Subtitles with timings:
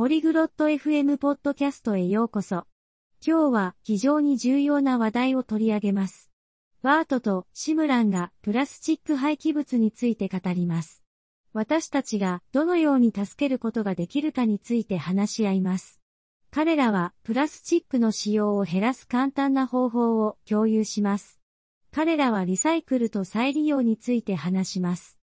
[0.00, 2.64] ポリグロット FM ポッドキャストへようこそ。
[3.22, 6.30] 今日は非常に重要な話題を取り上げます。
[6.80, 11.02] バートとシムランがプラスチック廃棄物について語ります。
[11.52, 16.00] 私たちがどのように助けることができるかについて話し合います。
[16.50, 21.42] 彼らはプラスチックの使用を減らす簡単な方法を共有します。
[21.92, 25.18] 彼らはリサイクルと再利用について話します。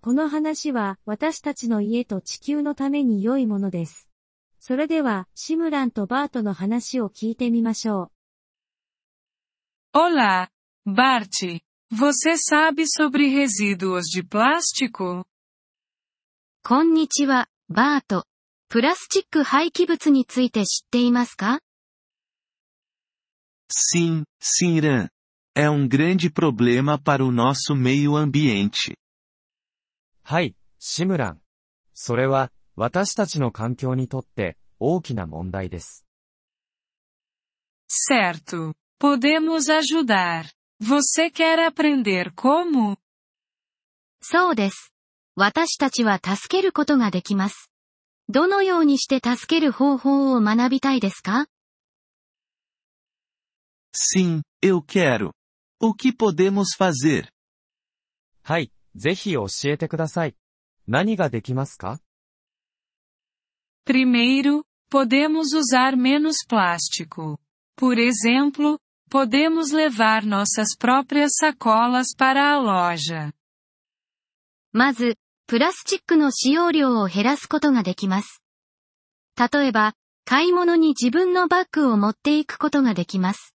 [0.00, 4.08] この話は私たちの家と地球のために良いものです。
[4.64, 8.12] それでは、シムランとバートの話を聞いてみましょ
[9.92, 9.98] う。
[9.98, 10.50] Olá,
[10.86, 11.60] Bart.
[11.90, 15.24] Você sabe sobre resíduos de plástico?
[16.62, 18.24] こんにちは、バート。
[18.68, 21.58] プラスチック廃棄物について知っていますか
[23.68, 25.08] Sim, Simran.
[25.56, 28.96] É um grande problema para o nosso meio ambiente.
[30.22, 31.40] はい、シムラン。
[31.94, 36.06] それは、私たちの環境にとって大きな問題です。
[37.88, 38.72] Certo.
[39.00, 40.46] Podemos ajudar.
[40.80, 42.96] Você quer aprender como?
[44.22, 44.92] そうです。
[45.36, 47.70] 私たちは助けることができます。
[48.28, 51.46] どのようにして助ける方法を学びたいですか
[53.94, 55.32] ？Sim, eu quero.
[55.80, 57.26] O que podemos fazer?
[58.42, 60.36] はい、ぜひ教えてください。
[60.86, 61.98] 何ができますか？
[63.85, 67.39] Primeiro, podemos usar menos plástico.
[67.75, 73.33] Por exemplo, podemos levar nossas próprias sacolas para a loja.
[74.73, 75.15] まず、
[75.47, 78.41] プラスチックの使用量を減らすことができます。
[79.37, 79.93] 例えば、
[80.25, 83.55] 買い物に自分のバッグを持っていくことができます。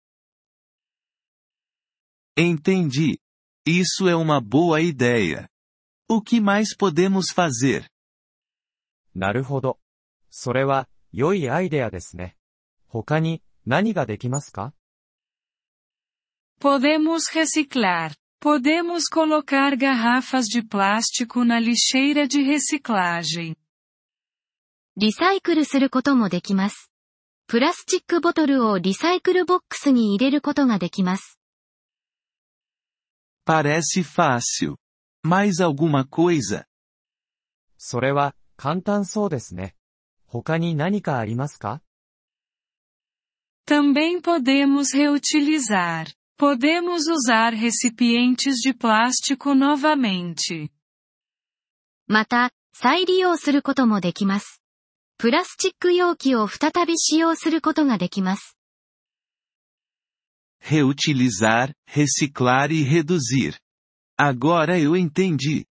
[2.37, 3.19] Entendi.
[3.65, 5.49] Isso é uma boa ideia.
[6.09, 7.85] O que mais podemos fazer?
[9.15, 9.79] なるほど。
[10.34, 12.36] それは、良いアイデアですね。
[12.86, 14.72] 他に、何ができますか
[16.58, 18.14] Podemos reciclar.
[18.40, 23.56] Podemos colocar garrafas de plástico na lixeira de reciclagem.
[24.96, 26.90] リサイクルすることもできます。
[27.46, 31.38] プラスチックボトルをリサイクルボックスに入れることができます。
[33.46, 34.76] Parece fácil.
[35.22, 36.64] Mais alguma coisa?
[37.76, 39.76] それは、簡単そうですね。
[40.32, 41.82] 他に何かありますか
[43.66, 46.10] Também podemos reutilizar.
[46.38, 50.70] Podemos usar recipientes de plástico novamente.
[52.06, 54.62] また、再利用することもできます。
[55.18, 58.56] プラスチック容器を再び使用することができます。
[60.62, 63.58] Reutilizar, reciclar e reduzir.
[64.16, 65.66] Agora eu entendi.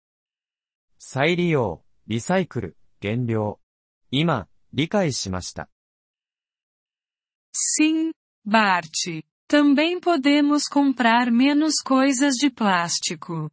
[0.99, 3.61] 再利用、リサイクル、減量。
[4.11, 5.69] 今、理解しました。
[7.53, 8.13] Sim,
[8.47, 9.25] Bart.
[9.49, 13.51] Também podemos comprar menos coisas de plástico.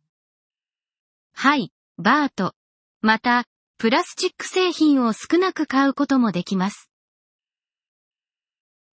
[1.34, 2.54] はい、バート。
[3.02, 3.46] また、
[3.78, 6.90] プラスチック製品を少なく買うこともできます。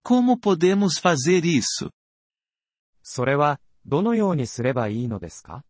[0.05, 1.91] Como podemos fazer isso?
[3.03, 5.65] それは、どのようにすればいいのですか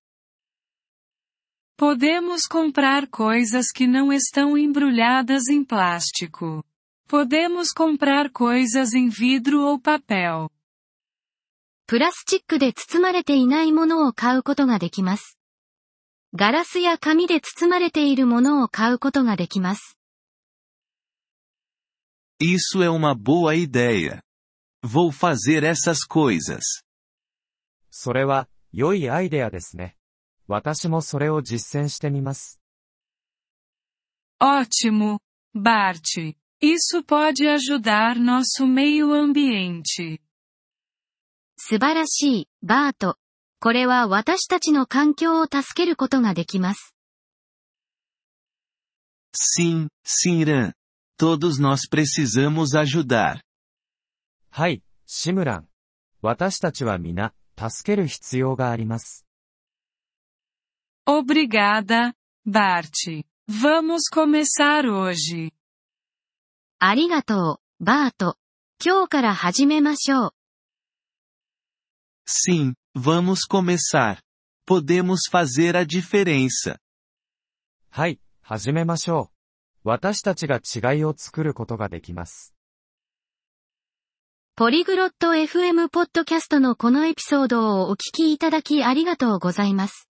[1.79, 6.63] Podemos comprar coisas que não estão embrulhadas em plástico.
[7.07, 10.49] Podemos comprar coisas em vidro ou papel.
[11.87, 15.37] プラスチックで包まれていないものを買うことができます。
[16.33, 19.97] ガラスや紙で包まれているものを買うことができます。
[22.41, 24.21] Isso é uma boa ideia.
[24.83, 26.83] Vou fazer essas coisas.
[27.91, 29.95] それは、良いアイデアですね。
[30.50, 32.60] 私もそれを実践してみます。
[34.42, 35.20] Ótimo,
[35.54, 36.34] Bart.
[36.60, 40.18] Isso pode ajudar nosso meio ambiente.
[41.56, 43.16] 素晴らしい、バート。
[43.60, 46.96] これは私たちの環境を助けることができます。
[49.32, 50.72] Sim, Simran.
[51.16, 53.42] Todos nós precisamos ajudar.
[54.50, 55.68] はい、シムラン。
[56.22, 59.29] 私たちは皆、助ける必要があります。
[61.06, 62.14] Obrigada,
[62.46, 63.24] Bart.
[63.48, 65.52] Vamos começar hoje.
[66.78, 68.36] ありがとう、バート。
[68.84, 70.30] 今日から始めましょう。
[72.26, 74.18] Sim, vamos começar.
[74.66, 76.78] Podemos fazer a diferença.
[77.90, 79.30] はい、始めましょ
[79.84, 79.88] う。
[79.88, 82.54] 私たちが違いを作ることができます。
[84.54, 90.09] ポリグロット FM ポッドキャストのこのエピソードをお聞きいただきありがとうございます。